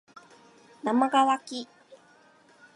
[0.83, 1.67] なまがわき